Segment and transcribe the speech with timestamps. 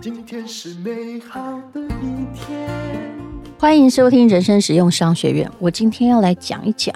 [0.00, 2.68] 今天是美好的一天。
[3.58, 5.50] 欢迎收听人生实用商学院。
[5.60, 6.92] 我今天要来讲一讲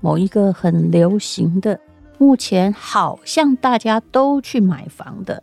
[0.00, 1.78] 某一个很流行的，
[2.18, 5.42] 目前好像大家都去买房的，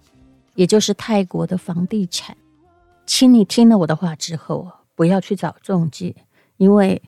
[0.55, 2.35] 也就是泰国的房地产。
[3.05, 6.15] 请你听了我的话之后，不要去找中介，
[6.57, 7.01] 因为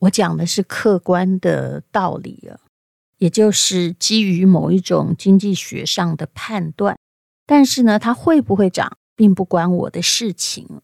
[0.00, 2.60] 我讲的是客观的道理啊，
[3.22, 6.98] 也就是基于某一种经济学上的判断。
[7.46, 10.80] 但是呢，它会不会涨，并不关我的事情。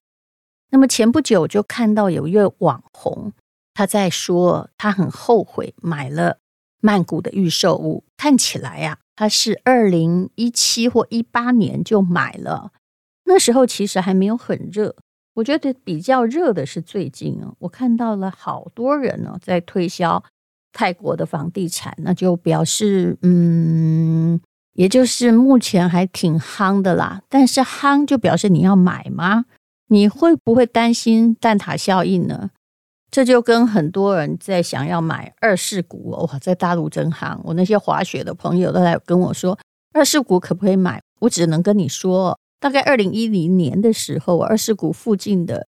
[0.71, 3.33] 那么前不久就看到有一位网红，
[3.75, 6.39] 他在说他很后悔买了
[6.81, 8.05] 曼谷的预售屋。
[8.17, 12.71] 看起来呀，他是二零一七或一八年就买了，
[13.25, 14.95] 那时候其实还没有很热。
[15.35, 20.23] 我觉得比较热的是最近啊，我看到了好多人呢在推销
[20.73, 24.41] 泰国的房地产，那就表示嗯，
[24.75, 27.23] 也就是目前还挺夯的啦。
[27.29, 29.45] 但是夯就表示你要买吗？
[29.89, 32.51] 你会不会担心蛋塔效应呢？
[33.11, 37.41] 这就跟很多人在想要买二世股哇，在大陆真夯。
[37.43, 39.59] 我那些滑雪的朋友都来跟我说，
[39.95, 41.01] 二世股可不可以买？
[41.21, 45.67] 我只能跟你说，大概二零一零年的时候，二世股附近的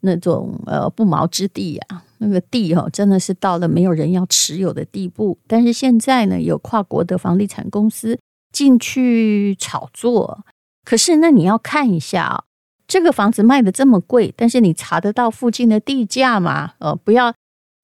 [0.00, 5.38] 那种呃不毛之地啊，那个地哦，真的是到了没有人要持有的地步。
[5.46, 8.18] 但是现在呢，有跨国的房地产公司
[8.52, 10.44] 进去炒作。
[10.84, 12.44] 可是那你要看一下啊。
[12.86, 16.72] 这个房子卖的这么贵，但是你查得到附近的地价吗？
[16.78, 17.34] 呃，不要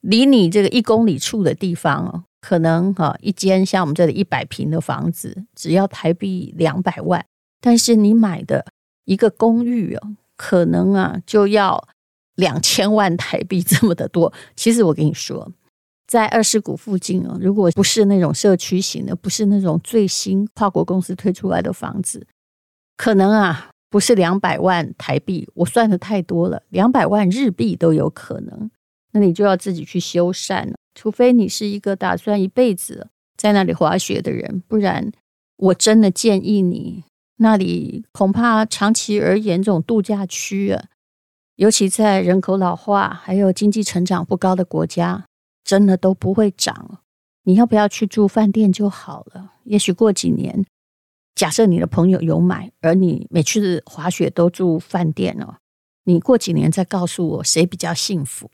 [0.00, 7.22] 离你这个一公里处的地方哦，可能哈一间像我们这里一百平的房子只要台币两百万，
[7.60, 8.64] 但是你买的
[9.04, 11.86] 一个公寓哦，可能啊就要
[12.36, 14.32] 两千万台币这么的多。
[14.56, 15.50] 其实我跟你说，
[16.06, 22.26] 在二世谷附近哦，如果不是那种社区型的，不是那种最新跨国公司推出来的房子，
[22.96, 23.70] 可能啊。
[23.90, 28.68] 不是两百万台币，我算的太多了，两百万日币都有可能。
[29.12, 33.06] 那你就要自己去修缮了，除非你是一个打算一辈子
[33.36, 35.12] 在那里滑雪的人，不然
[35.58, 37.04] 我真的建议你，
[37.36, 40.86] 那里恐怕长期而言，这种度假区啊，
[41.56, 45.24] 尤其在人口老化还有经济成长不高的国家，
[45.62, 47.00] 真的都不会涨。
[47.44, 49.52] 你要不要去住饭店就好了？
[49.64, 50.64] 也许过几年。
[51.34, 55.56] 假设你的朋友有买，而你每次滑雪都住饭店哦，
[56.04, 58.50] 你过几年再告诉我谁比较幸福？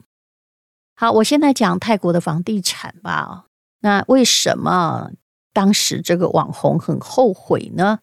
[0.94, 3.46] 好，我现在讲泰国的房地产吧。
[3.80, 5.10] 那为什么
[5.52, 8.00] 当时这个网红很后悔呢？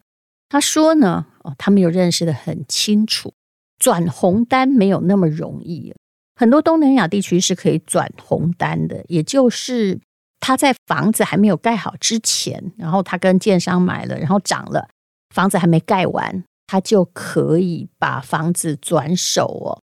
[0.49, 3.33] 他说呢，哦，他没有认识的很清楚，
[3.77, 5.93] 转红单没有那么容易。
[6.35, 9.99] 很多东南亚地区是可以转红单的，也就是。
[10.39, 14.87] 他在房子还没有盖好之前，然后他跟建商买了，然后涨了，
[15.33, 19.81] 房子还没盖完，他就可以把房子转手哦。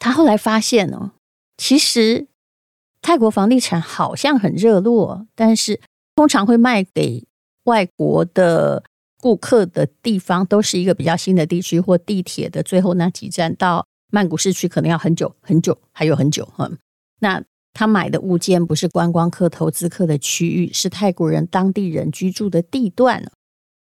[0.00, 1.12] 他后来发现哦，
[1.56, 2.26] 其实
[3.00, 5.80] 泰国房地产好像很热络，但是
[6.16, 7.24] 通常会卖给
[7.66, 8.82] 外国的
[9.26, 16.48] 顾客的地方，都是一个比较新的地区或地铁的最后那几站到曼谷市区，可能要很久很久，还有很久。
[16.58, 16.78] 嗯，
[17.18, 17.42] 那。
[17.78, 23.22] 他买的物件不是观光客、投资客的区域，是泰国人当地人居住的地段。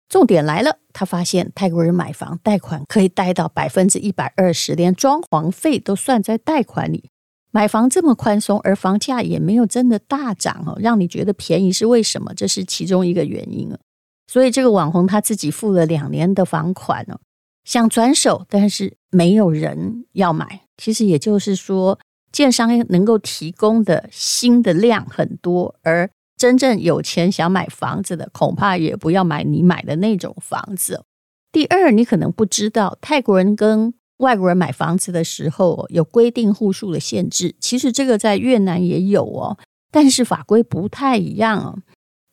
[0.08, 7.10] 重点来了，他发现泰国人买房贷款可以贷到百分之一百二十，连装潢费都算在贷款里。
[7.52, 12.34] 买房这么宽松，而房价也没有真的大涨哦，让你觉得便宜是为什么？
[12.34, 13.78] 这是其中一个原因啊。
[14.26, 17.18] 所以这个网红他自己付了两年的房款哦，
[17.64, 20.62] 想转手，但是没有人要买。
[20.76, 21.98] 其实也就是说。
[22.32, 31.02] 建商能够提供的新的量很多，而真正有钱想买房子的，恐怕也不要买你买的那种房子。
[31.50, 39.56] 第二，你可能不知道，泰国人跟外国人买房子的时候有规定户数的限制，其实这个在越南也有哦，
[39.90, 41.78] 但是法规不太一样哦。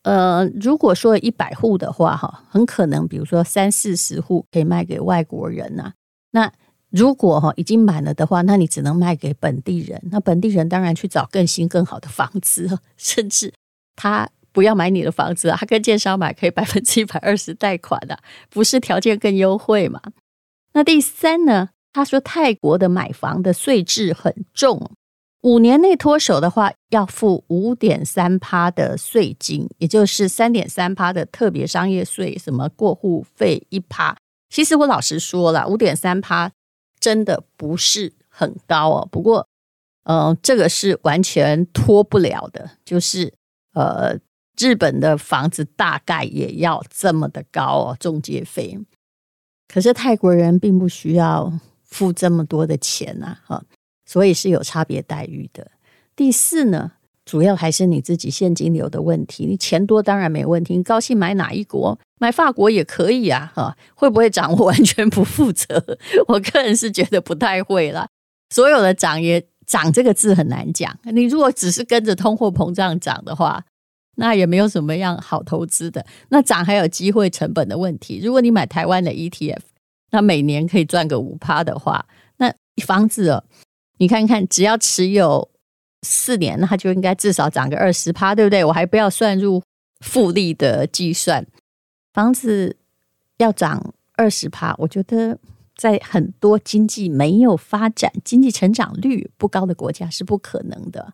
[0.03, 5.93] 呃，如果说一百户的话，哈，很可能比如说三四十户可以卖给外国人呐，
[6.31, 6.51] 那。
[6.95, 9.99] 如果哈已经满了的话，那你只能卖给本地人。
[10.11, 13.51] 那本地人当然去找更新更好的房子， 甚至
[13.95, 18.19] 他不要买你的房子，他跟建商买可以百分之一百二十贷款的，
[18.51, 19.99] 不是条件更优惠嘛？
[20.73, 21.69] 那第三呢？
[21.91, 24.91] 他说泰国的买房的税制很重，
[25.43, 34.17] 五年内脱手的话要付五点三趴的税金，也就是三点三趴的特别商业税，什么过户费一趴。
[34.49, 36.51] 其实我老实说了，五点三趴。
[36.99, 39.45] 真的不是很高哦，不过，
[40.05, 43.33] 呃，这个是完全脱不了的，就是
[43.73, 44.17] 呃，
[44.57, 48.79] 日本的房子大概也要这么的高哦，中介费。
[49.67, 51.51] 可是泰国人并不需要
[51.83, 53.61] 付这么多的钱呐，哈，
[54.13, 55.71] 所以是有差别待遇的。
[56.15, 56.91] 第四呢，
[57.25, 59.47] 主要还是你自己现金流的问题。
[59.47, 64.55] 你钱多当然没问题，你高兴买哪一国，买法国也可以啊，哈，会不会涨？
[64.55, 65.83] 我完全不负责，
[66.27, 68.07] 我个人是觉得不太会啦。
[68.51, 70.95] 所有的涨也涨这个字很难讲。
[71.05, 73.65] 你如果只是跟着通货膨胀涨的话，
[74.17, 76.05] 那也没有什么样好投资的。
[76.29, 78.21] 那涨还有机会成本的问题。
[78.23, 79.61] 如果你买台湾的 ETF，
[80.11, 82.05] 那每年可以赚个五趴的话，
[82.37, 82.53] 那
[82.85, 83.43] 房子哦，
[83.97, 85.49] 你看看，只要持有。
[86.05, 88.61] 四年，那它就应该至少涨个二十趴，对不对？
[88.61, 89.63] 我还不要算入
[90.01, 91.47] 复利的计算，
[92.13, 92.75] 房子
[93.37, 95.39] 要涨二十趴，我觉得
[95.77, 101.13] 在很多经济没有发展、经济成长率不高的国家是不可能的。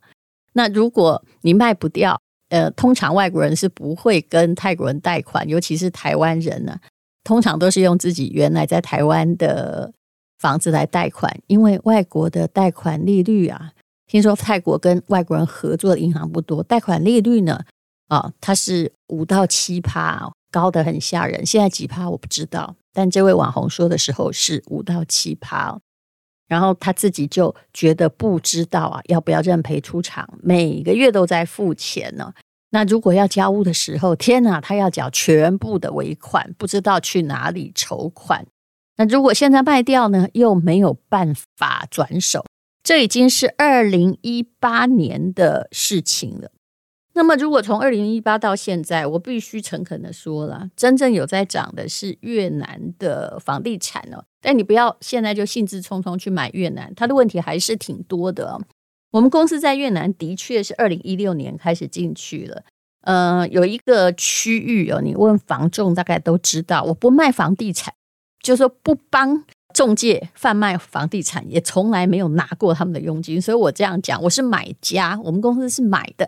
[0.53, 6.75] 那如果你卖不掉，呃，通常外国人是不会跟泰国人贷款，尤其是台湾人呢，
[7.23, 9.93] 通常都是用自己原来在台湾的
[10.39, 13.73] 房子来贷款，因为外国的贷款利率啊。
[14.07, 17.61] 听说泰国跟外国人合作的银行不多，贷款利率呢？
[18.07, 21.45] 啊、它是五到七趴，高得很吓人。
[21.45, 25.79] 现在几趴我不知道，但这位网红说的时候是五到七趴。
[26.47, 30.27] 然后他自己就觉得不知道啊，要不要认赔出场？
[30.41, 32.33] 每个月都在付钱呢。
[32.71, 38.43] 那如果要交屋的时候，天哪，他要缴全部的尾款，不知道去哪里筹款。
[38.99, 42.45] 那如果现在卖掉呢，又没有办法转手。
[42.83, 46.51] 这已经是二零一八年的事情了。
[47.13, 54.25] 那么，如果从二零一八到现在，我必须诚恳的说了，真正有在涨的是越南的房地产哦。
[54.41, 58.61] 但你不要现在就兴致冲冲去买越南，它的问题还是挺多的哦。
[59.11, 62.63] 我们公司在越南的确是二零一六年开始进去了。
[63.01, 66.83] 呃，有一个区域哦，你问房仲大概都知道。
[66.83, 67.93] 我不卖房地产，
[68.41, 69.43] 就是说不帮。
[69.71, 76.27] 中介贩卖房地产也从来没有拿过他们的佣金，所以我这样讲，我是买家，我们公司是买的，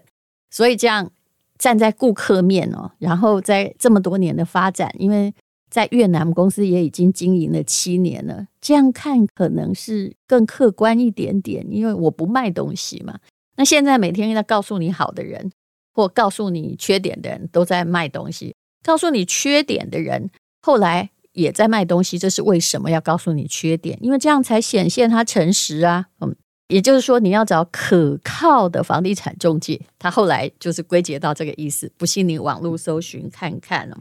[0.51, 1.09] 所以这样
[1.57, 5.33] 站在顾客面哦，然后在这么多年的发展，因为
[5.71, 13.17] 在越南公司也已经经营了七年了，这样看可能是更客观一点点，因为我不卖东西嘛。
[13.55, 15.51] 那现在每天在告诉你好的人，
[15.95, 20.29] 或告诉你缺点的人都在卖东西，告诉你缺点的人
[20.61, 21.09] 后来。
[21.33, 23.97] 也在卖东西，这是为什么要告诉你缺点？
[24.01, 26.07] 因为这样才显现他诚实啊。
[26.19, 26.35] 嗯，
[26.67, 29.79] 也就是说，你要找可靠的房地产中介。
[29.97, 31.91] 他后来就是归结到这个意思。
[31.97, 33.97] 不信你网络搜寻看看哦。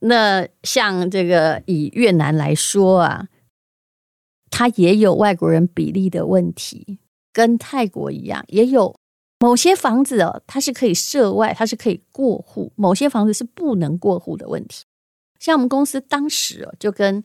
[0.00, 3.28] 那像这个以越南来说啊，
[4.50, 6.98] 它也有外国人比例的问题，
[7.32, 8.96] 跟泰国一样，也有
[9.38, 14.84] 某些房子哦，它是可以涉外，它是可以过户；某些房子是不能过户的问题。
[15.40, 17.24] 像我们公司当时哦，就跟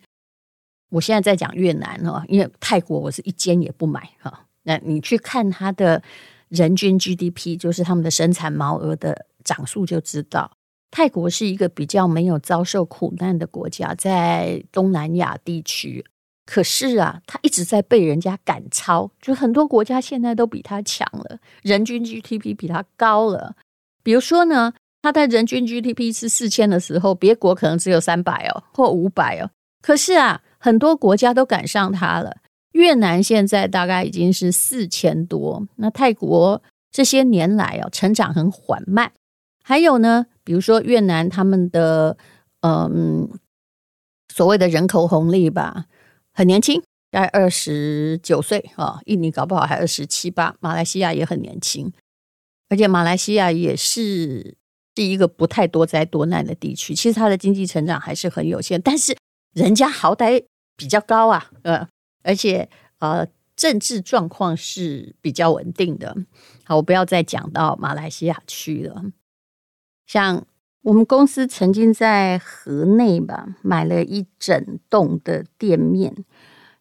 [0.90, 4.48] 我现在在讲越南哦，因为泰国我是一间也不买哈。
[4.64, 6.02] 那你去看它的
[6.48, 10.50] 人均 GDP，就是他们的生产毛额的涨速，就知道
[10.90, 16.06] 泰国是一个比较没有遭受苦难的国家，在东南亚地区。
[16.46, 23.56] 可是啊，它一直在被人家赶超，就很多国家现在都比它强了，人均 GDP 比它高了。
[24.02, 24.74] 比如说呢。
[25.06, 29.52] 它在人均 GDP 是四千的时候，别国可能只有三百哦，或五百哦。
[29.80, 32.38] 可是啊，很多国家都赶上它了。
[32.72, 36.60] 越南现在大概已经是四千多，那泰国
[36.90, 39.12] 这些年来哦，成长很缓慢。
[39.64, 42.18] 还有呢，比如说越南他们的
[42.62, 43.30] 嗯
[44.34, 45.86] 所谓的人口红利吧，
[46.34, 46.82] 很年轻，
[47.12, 49.02] 大概二十九岁啊。
[49.06, 51.94] 印尼搞不好还二十七八，马来西亚也很年轻，
[52.70, 54.56] 而且马来西亚也是。
[54.96, 59.16] 是一个不太多灾多难的地区，其实它的经济成长还是很有限，但是
[59.54, 60.46] 人家好歹
[60.78, 61.86] 比较高啊，呃，
[62.24, 66.16] 而且呃，政治状况是比较稳定的。
[66.64, 69.04] 好，我不要再讲到马来西亚去了。
[70.06, 70.46] 像
[70.84, 76.24] 我们公司曾经在河内吧买了一整栋的店面，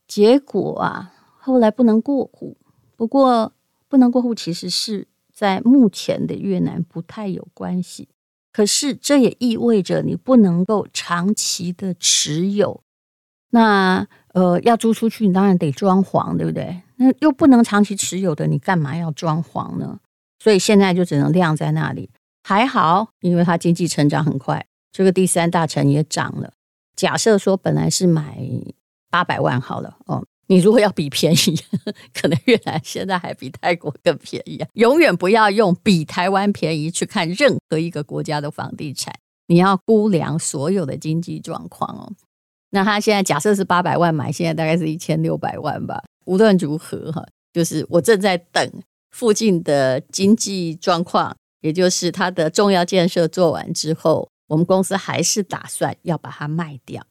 [0.06, 2.56] 结果啊，后来不能过户。
[2.96, 3.52] 不过
[3.88, 5.08] 不能过户其实是。
[5.34, 8.08] 在目前的越南不太有关系，
[8.52, 12.82] 可是这也意味着你不能够长期的持有。
[13.50, 16.82] 那呃，要租出去，你当然得装潢，对不对？
[16.96, 20.00] 那又不能长期持有的，你干嘛要装潢呢？
[20.38, 22.10] 所以现在就只能晾在那里。
[22.42, 26.52] 还好，因为它经济成长很快，这个第三大城也涨了。
[26.94, 28.38] 假设说本来是买
[29.08, 31.58] 八百万好了，哦，你如果要比便宜，
[32.12, 34.64] 可能越南现在还比泰国更便宜。
[34.74, 39.14] 永远不要用比台湾便宜去看任何一个国家的房地产，
[39.46, 42.12] 你要估量所有的经济状况哦。
[42.70, 46.02] 那他现在假设是八百万买，现在大概是一千六百万吧。
[46.26, 48.82] 无论如何哈，就是我正在等
[49.12, 57.02] 附近的经济状况，也就是它的重要建设做完之后，我们公司还是打算要把它卖掉。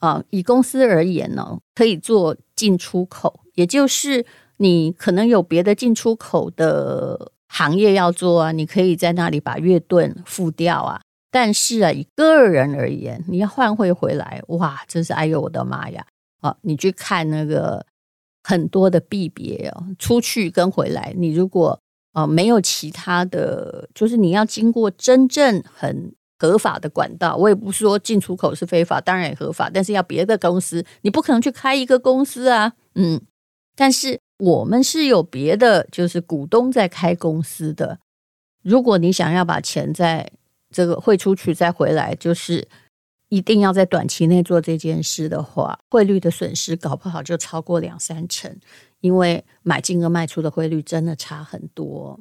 [0.00, 4.24] 啊，以公司而言呢，可以做进出口，也就是
[4.56, 11.02] 你可能有别的进出口的行业要做啊，你可以在那里把月盾付掉啊。
[11.30, 16.04] 但是啊，以个人而言，你要换汇回来，哇，真是哎呦我的妈呀！
[16.40, 17.84] 啊，你去看那个
[18.42, 21.78] 很多的币别哦，出去跟回来，你如果
[22.12, 26.14] 啊没有其他的，就是你要经过真正很。
[26.40, 33.20] 合法的管道，我也不是说进出口是非法，当然也合法，但是要别的公司，你不可能去开一个公司啊，嗯，
[33.76, 37.98] 但是我们是有别的，就是股东在开公司的。
[38.62, 40.32] 如果你想要把钱在
[40.70, 42.66] 这个汇出去再回来，就是
[43.28, 48.58] 一定要在短期内做这件事的话，汇率的损失搞不好就超过两三成，
[49.00, 52.18] 因为买进和卖出的汇率真的差很多。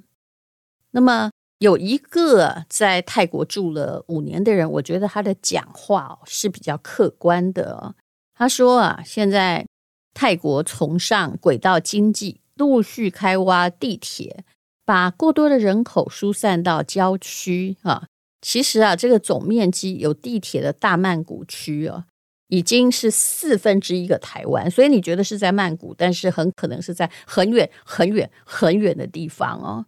[0.91, 1.31] 那么。
[1.59, 7.95] 有一个在泰国住了五年的人，我觉得他的讲话是比较客观的。
[8.33, 9.65] 他说啊，现在
[10.13, 14.45] 泰国崇尚轨道经济，陆续开挖地铁，
[14.85, 18.07] 把过多的人口疏散到郊区啊。
[18.41, 22.05] 其实啊，这个总面积有地铁的大曼谷区啊，
[22.47, 24.71] 已经是四分之一个台湾。
[24.71, 29.85] 所以你觉得是在曼谷，但是很可能是在很远、很远、很远的地方哦。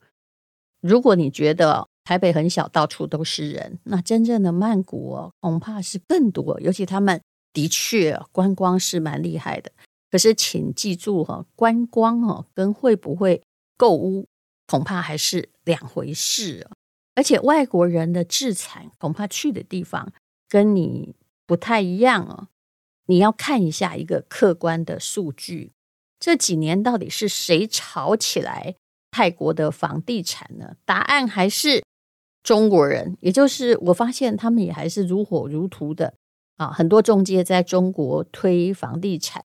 [0.81, 6.59] 如果你觉得台北很小，到处都是人，那真正的曼谷哦，恐怕是更多。
[6.59, 7.21] 尤其他们
[7.53, 9.71] 的确观光是蛮厉害的，
[10.09, 13.41] 可是请记住哈，观光哦跟会不会
[13.77, 14.27] 购物
[14.67, 16.67] 恐怕还是两回事。
[17.13, 20.11] 而且外国人的置产恐怕去的地方
[20.49, 21.13] 跟你
[21.45, 22.47] 不太一样哦。
[23.07, 25.73] 你要看一下一个客观的数据，
[26.19, 28.75] 这几年到底是谁炒起来
[29.11, 30.75] 泰国的房地产呢？
[30.85, 31.83] 答案还是
[32.41, 36.13] 中国人，也就是我发现他们也还是如火如荼的
[36.57, 36.71] 啊！
[36.71, 39.43] 很多中介在中国推房地产，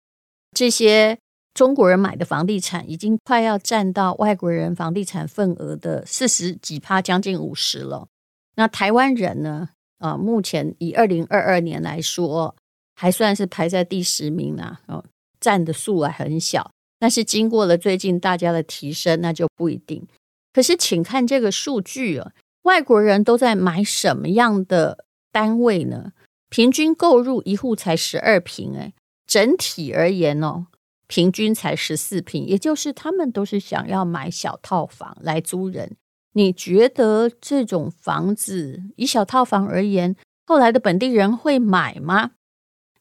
[0.53, 1.19] 这些
[1.53, 8.09] 中国人买的房地产已经快要占到外国人房地产份额的四十几趴，将近五十了。
[8.55, 9.71] 那台湾人呢？
[9.99, 12.55] 啊，目前以二零二二年来说，
[12.95, 15.03] 还算是排在第十名啊，哦，
[15.41, 16.71] 占的数还很小。
[16.99, 20.07] 但是经过了最近大家的提升，那就不一定。
[20.53, 26.12] 可是，请看这个数据啊，外国人都在买什么样的单位呢？
[26.49, 28.95] 平均购入一户才十二平，哎，
[29.26, 30.69] 整体而言哦，
[31.07, 35.97] 平均才十四平，也就是他们都是想要买小套房来租人。
[36.33, 42.31] 你觉得这种房子以小套房而言，后来的本地人会买吗？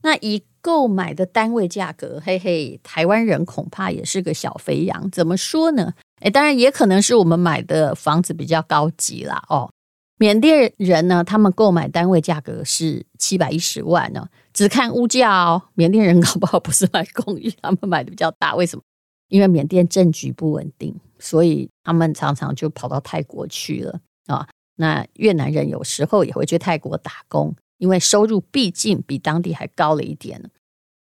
[0.05, 5.09] 那以购买的单位价格，嘿嘿，台湾人恐怕也是个小肥羊。
[5.09, 5.95] 怎么说呢？
[6.21, 9.43] 诶，当然也可能是我们买的房子比较高级啦。
[9.49, 9.71] 哦，
[10.19, 15.63] 缅甸人呢，他们购买单位价格是七百一十万呢，只看物价哦。
[15.73, 18.53] 缅甸人搞不好不是买公寓，他们买的比较大。
[18.55, 18.83] 为什么？
[19.29, 24.47] 因为缅甸政局不稳定，所以他们常常就跑到泰国去了啊。
[24.75, 27.55] 那越南人有时候也会去泰国打工。
[27.77, 30.49] 因为收入毕竟比当地还高了一点。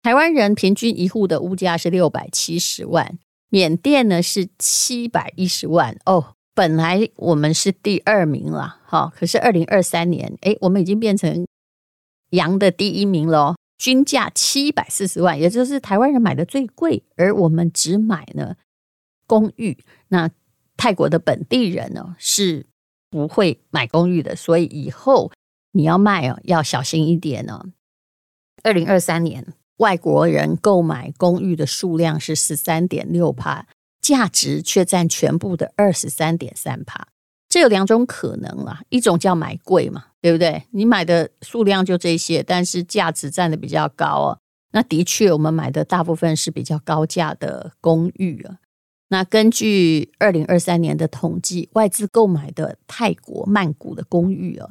[0.03, 6.35] 台湾人平均一户的屋价是六百七十万，缅甸呢是七百一十万哦。
[6.55, 11.47] 本来我们是第二名了，哈，可是二零二三年，诶，我们已经变成
[12.31, 18.57] 洋的第一名了，均价七百四十万，也就是台湾人买的最贵，而我们只买呢
[19.27, 19.79] 公寓。
[20.09, 20.29] 那
[20.77, 22.67] 泰国的本地人呢是
[23.09, 25.31] 不会买公寓的，所以以后。
[25.73, 27.67] 你要卖哦，要小心一点哦。
[28.63, 33.67] 二零二三年，外国人购买公寓的数量是十三点六帕，
[34.01, 37.09] 价值却占全部的二十三点三帕。
[37.49, 40.63] 这有两种可能啦，一种叫买贵嘛，对不对？
[40.71, 44.39] 你买的数量就这些，但是价值占的比较高哦。
[44.73, 48.57] 那的确，我们买的大部分是比较高价的公寓啊。
[49.09, 54.71] 那根据二零二三年的统计，外资购买的泰国曼谷的公寓啊。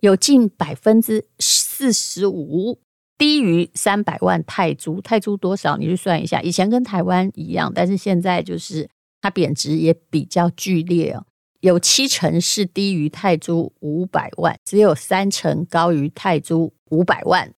[0.00, 2.78] 有近百分之四十五
[3.16, 5.76] 低于三百万泰铢，泰铢多少？
[5.76, 6.40] 你去算一下。
[6.40, 8.88] 以前跟台湾一样，但是现在就是
[9.20, 11.24] 它贬值也比较剧烈哦。
[11.60, 17.52] 有七成是低于泰铢五百万，只有三成高于泰铢五百万。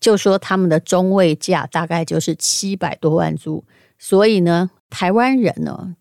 [0.00, 3.64] 就说他们的中位价大概就是七百多万铢，
[3.98, 5.94] 所以呢，台湾人呢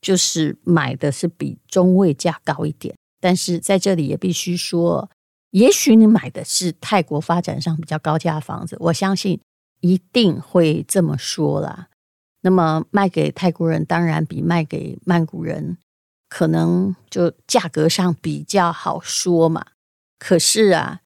[0.00, 2.94] 就是买的是比中位价高一点。
[3.18, 5.10] 但是在这里也必须说，
[5.50, 9.40] 也许你买的是泰国发展上比较高价的房子，我相信
[9.80, 11.88] 一定会这么说啦。
[12.42, 15.78] 那么卖给泰国人，当然比卖给曼谷人
[16.28, 19.66] 可能就价格上比较好说嘛。
[20.18, 21.00] 可是啊。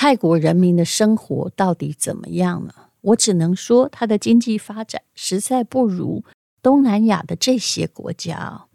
[0.00, 2.72] 泰国人民的生活到底怎么样呢？
[3.00, 6.22] 我只能说，他的经济发展实在不如
[6.62, 8.66] 东南亚的这些国家。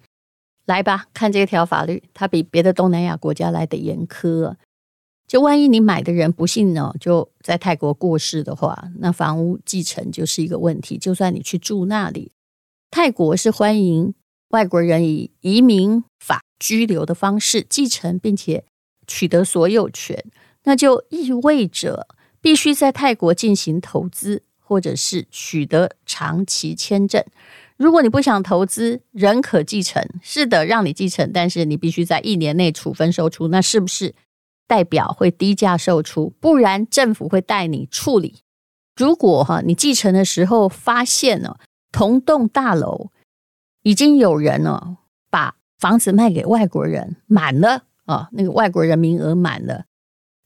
[0.66, 4.54] 来吧，看这条法律，它比别的东南亚国家来的严苛。
[5.28, 10.98] 就万一你买的人不幸呢，就在泰国过世的话，那房屋继承就是一个问题。
[10.98, 12.32] 就算你去住那里，
[12.92, 14.14] 泰国是欢迎
[14.50, 18.64] 外国人以移民法居留的方式继承，并且
[19.08, 20.24] 取得所有权。
[20.66, 22.08] 那就意味着
[22.40, 27.24] 必须在泰国进行投资，或者是取得长期签证。
[27.76, 30.08] 如果你不想投资，仍可继承。
[30.22, 33.48] 是的，让你继承，但是你必须在一年内处分收出。
[33.48, 34.14] 那是不是
[34.74, 36.34] 代表会低价售出？
[36.40, 38.40] 不然政府会带你处理。
[38.96, 41.60] 如果哈你继承的时候发现了
[41.92, 43.12] 同栋大楼
[43.84, 44.98] 已经有人了
[45.30, 49.86] 把房子卖给外国人满了啊，那个外国人名额满了。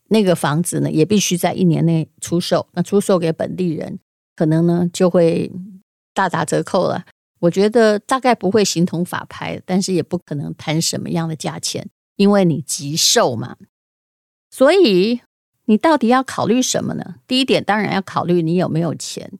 [0.10, 2.67] 那个房子呢，也必须在一年内出售。
[2.74, 3.98] 那出售给本地人，
[4.36, 5.50] 可能呢就会
[6.13, 7.05] 大打折扣了。
[7.39, 13.55] 我觉得大概不会形同法拍，但是也不可能谈什么样的价钱，因为你急售嘛。
[14.57, 15.21] 所以
[15.65, 17.17] 你到底要考虑什么呢？
[17.27, 19.31] 第一点，当然要考虑你有没有钱。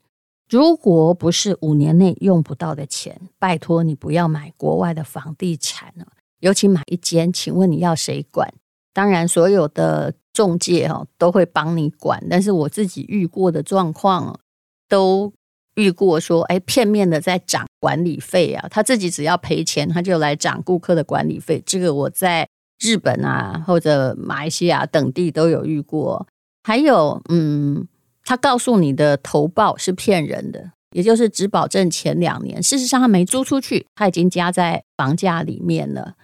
[0.48, 6.06] 如果不是五年内用不到的钱，拜托你不要买国外的房地产了。
[6.42, 8.54] 尤其买一间，请问你要谁管？
[8.94, 10.14] 当然，所有的。
[10.34, 14.40] 中介哈都会帮你管，但是我自己遇过的状况
[14.88, 15.34] 都
[15.74, 21.60] 遇过说，哎，片面的在涨管理费啊，他自己只要赔钱，他就来涨顾客的管理费。
[21.66, 22.48] 这个我在
[22.80, 26.28] 日本啊或者马来西亚等地都有遇过。
[26.64, 27.88] 还有，嗯，
[28.24, 36.16] 他告诉你的投报是骗人的，也就是只保证前两年，事实上他没租出去，他已经加在房价里面了。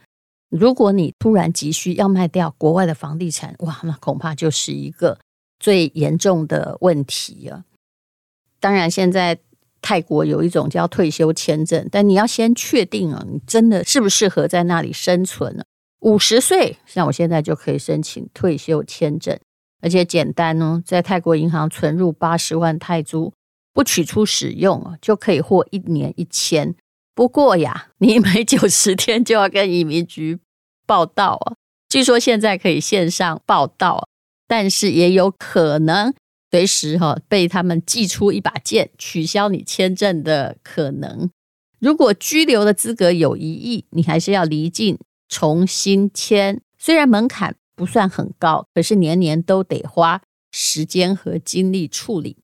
[0.49, 5.17] 如果你突然急需要卖掉国外的房地产，哇，那恐怕就是一个
[5.59, 7.63] 最严重的问题啊！
[8.59, 9.39] 当然，现在
[9.81, 15.63] 泰国有一种叫退休签证，但你要先确定啊，你真的适不适合在那里生存呢？
[16.03, 19.39] 五十岁，像我现在就可以申请退休签证，
[19.81, 23.31] 而且简单哦，在泰国银行存入八十万泰铢，
[23.73, 26.75] 不取出使用就可以获一年一签。
[27.15, 30.39] 不过呀，你每九十天就要跟移民局
[30.85, 31.55] 报到啊。
[31.87, 34.09] 据说现在可以线上报到，
[34.45, 36.13] 但是也有可能
[36.51, 41.29] 随时哈被他们寄出一把剑，取消你签证的可能。
[41.79, 44.97] 如果居留的资格有异议，你还是要离境
[45.33, 46.61] 重新签。
[46.77, 52.37] 虽然门槛不算很高，可是年年都得花时间和精力处理。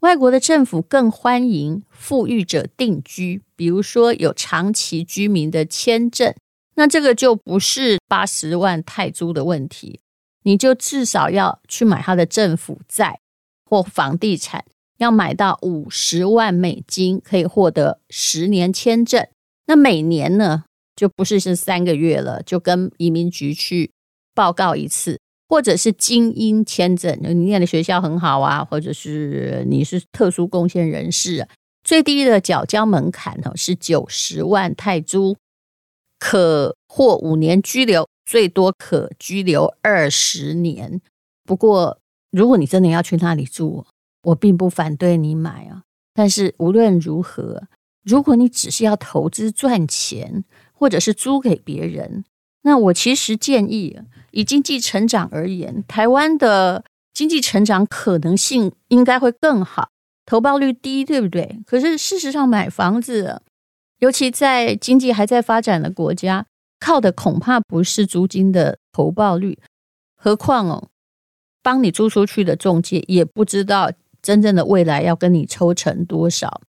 [0.00, 6.34] 外国的政府更欢迎富裕者定居，比如说有长期居民的签证，
[6.74, 10.00] 那这个就不是八十万泰铢的问题，
[10.42, 13.20] 你就至少要去买他的政府债
[13.64, 14.64] 或房地产，
[14.98, 19.26] 要买到五十万美金，可以获得十年签证。
[19.66, 20.64] 那每年呢，
[20.96, 23.90] 就不是是三个月了，就跟移民局去
[24.34, 25.18] 报告一次。
[25.46, 31.46] 或者是精英签证，你念的学校很好啊，或者是你是特殊贡献人士，
[31.84, 35.36] 最低的缴交门槛呢是九十万泰铢，
[36.18, 41.00] 可获五年居留，最多可居留二十年。
[41.44, 42.00] 不过，
[42.32, 43.84] 如果你真的要去那里住，
[44.22, 45.82] 我并不反对你买啊。
[46.14, 47.62] 但是无论如何，
[48.02, 50.42] 如果你只是要投资赚钱，
[50.84, 52.26] 或者是租给别人。
[52.60, 53.98] 那我其实建议，
[54.32, 59.88] 以经济成长而言，台湾的经济成长可能性应该会更好，
[60.26, 61.58] 投报率低，对不对？
[61.64, 63.40] 可是事实上，买房子，
[64.00, 66.44] 尤其在经济还在发展的国家，
[66.78, 69.58] 靠的恐怕不是租金的投报率，
[70.14, 70.90] 何况哦，
[71.62, 76.60] 帮你租出去的中介也不知道真正的未来要跟你抽成多少。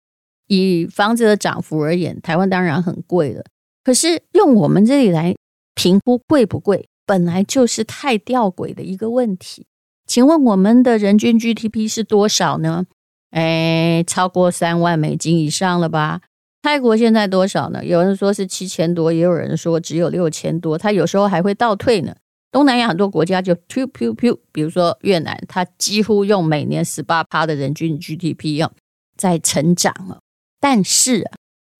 [0.46, 3.42] 以房子的涨幅而言，台湾当然很贵了，
[3.84, 5.36] 可是用我们这里来。
[5.76, 9.66] 评估贵不贵，本来就是太吊诡的一个问题。
[10.06, 12.86] 请问我们的人均 GDP 是多少呢？
[13.32, 16.20] 哎，超过三万美金以上了吧？
[16.62, 17.84] 泰国现在多少呢？
[17.84, 20.78] 有人说是七千多，也有人说只有六千多。
[20.78, 22.14] 它有时候还会倒退呢。
[22.52, 28.72] 东南亚很多国家就噗噗噗，比如说越南，它几乎用每年十八趴的人均 GDP 要
[29.16, 30.20] 在成长了。
[30.60, 31.28] 但是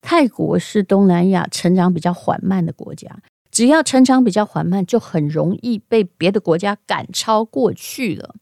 [0.07, 3.09] 泰国是东南亚成长比较缓慢的国家，
[3.51, 8.35] 只要成长比较缓慢，就很容易被别的国家赶超过去了。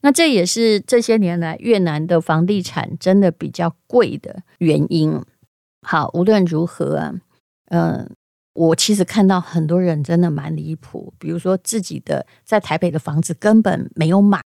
[0.00, 5.22] 那这也是这些年来越南的房地产真的比较贵的原因。
[5.82, 7.14] 好，无论如何，
[7.66, 8.10] 嗯，
[8.54, 14.40] 我其实看到很多人真的蛮离谱，比如说自己的在台北的房子根本没有买，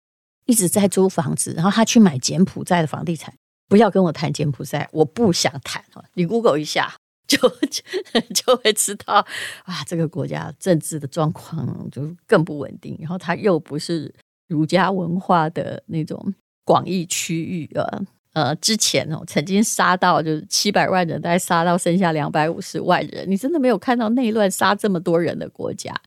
[0.47, 3.35] 一直在租房子，然后他去买柬埔寨的房地产。
[3.75, 5.83] 不要跟我谈柬埔寨，我不想谈。
[6.13, 6.95] 你 Google 一下
[7.27, 7.37] 就
[8.33, 9.15] 就，会知道
[9.65, 14.15] 啊，这个国家政治的状况就更不稳定，然后它又不是。
[14.47, 16.35] 儒家文化的那种
[16.67, 18.03] 广义区域啊，
[18.35, 23.25] 呃，之前哦，曾经杀到就是七百万人，大概杀到剩下两百五十万人。
[23.29, 25.99] 你真的没有看到内乱杀这么多人的国家？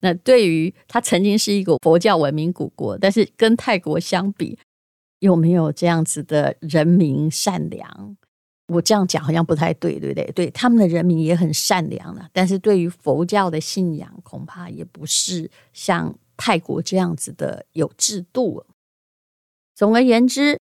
[0.00, 4.58] 那对于它曾经是一个佛教文明古国，但是跟泰国相比，
[5.26, 8.16] 有没有这样子的人民善良？
[8.68, 10.32] 我这样讲好像不太对，对不对？
[10.32, 16.18] 对，他们的人民也很善良了，但是对于佛教的信仰，恐怕也不是像。
[16.38, 18.62] 泰国这样子的有制度。
[19.74, 20.60] 总而言之，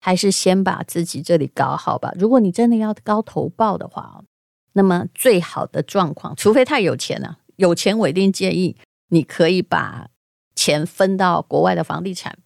[0.00, 2.14] 还是先把自己这里搞好吧。
[2.18, 4.24] 如果你真的要高投报的话，
[4.72, 8.74] 那么最好的状况，除非太有钱了，有钱我一定建议
[9.08, 10.08] 你可以把
[10.54, 12.38] 钱分到国外的房地产。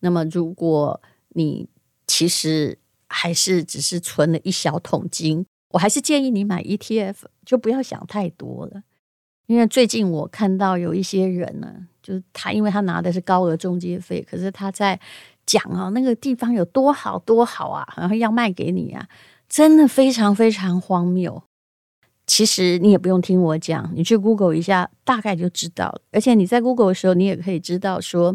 [0.00, 1.68] 那么如果你
[2.06, 8.82] 其实还是只是存了一小桶金，我还是建议你买 ETF，就不要想太多了。
[9.46, 11.86] 因为最近我看到有一些人呢。
[12.02, 14.98] 就是他，因为他拿的是高额中介费，可是他在
[15.44, 19.06] 讲啊，那个地方有多好多好啊，然后要卖给你啊，
[19.50, 21.44] 真的非常非常荒谬。
[22.26, 26.00] 其实你也不用听我讲，你去 Google 一下，大概就知道了。
[26.10, 28.34] 而且你在 Google 的时候，你也可以知道说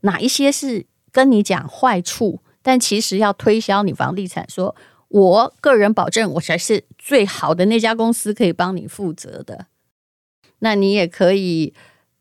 [0.00, 4.74] 哪一些是跟你讲坏处，但其实要推销你房地产，说
[5.08, 9.66] 我个人保证，我才是最好的那家公司可以帮你负责的。
[10.58, 11.72] 那你也可以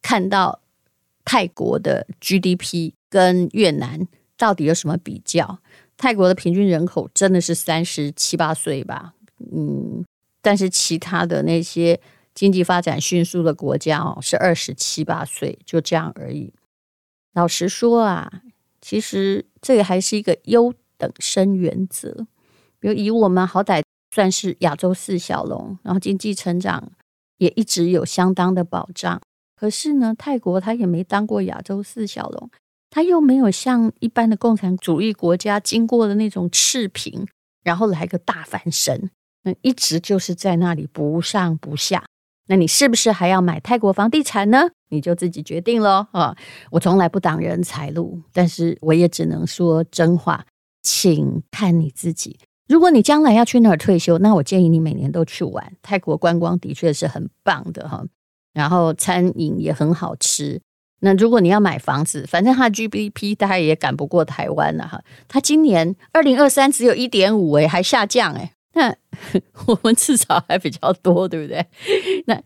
[0.01, 0.59] 看到。
[1.23, 5.59] 泰国的 GDP 跟越南到底有什么比较？
[5.95, 9.13] 泰国的平均人口真的是三十七八岁吧？
[9.53, 10.03] 嗯，
[10.41, 12.01] 但是其他的那些
[12.33, 16.51] 经济发展迅速的国家哦，是二十七八岁，就这样而已。
[17.33, 18.41] 老实说啊，
[18.81, 22.27] 其实这个还是一个优等生原则。
[22.79, 26.91] 比如以我们好歹算是亚洲四小龙，然后经济成长
[27.37, 29.21] 也一直有相当的保障。
[29.55, 32.49] 可是呢，泰国它也没当过亚洲四小龙，
[32.89, 37.27] 它又没有像一般的共产主义国家经过的那种赤贫，
[37.63, 39.11] 然后来个大翻身，
[39.43, 42.03] 那一直就是在那里不上不下。
[42.51, 44.71] 那你是不是还要买泰国房地产呢？
[44.89, 46.35] 你就自己决定喽啊！
[46.69, 50.45] 我从来不挡人财路，但是我也只能说真话，
[50.83, 52.37] 请看你自己。
[52.67, 58.03] 如果你将来要去那儿退休，那我建议你每年都去玩泰国观光，的确是很棒的哈。
[58.53, 60.59] 然后餐饮也很好吃。
[60.99, 65.01] 那如果你要买房子，反正它 GDP 大概也赶不过台湾了哈。
[65.29, 68.51] 它今年二零二三只有一点五诶，还下降诶。
[68.73, 68.95] 那
[69.67, 71.65] 我们至少还比较多，对不对？
[72.27, 72.41] 那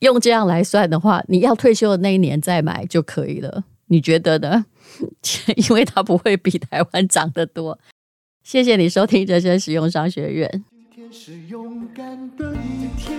[0.00, 3.64] 用这样来算的话，你要退休的那一年再买就可以了。
[3.86, 4.66] 你觉得呢？
[5.56, 7.78] 因为它不会比台湾涨得多。
[8.42, 10.64] 谢谢你收听人生实用商学院。
[10.94, 13.18] 今天是勇敢的一天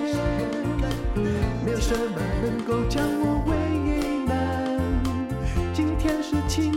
[1.66, 1.80] 没有。
[1.80, 3.56] 什么能够将我为
[4.26, 4.78] 难？
[5.74, 6.77] 今天是晴